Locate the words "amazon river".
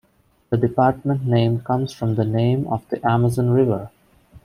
3.07-3.91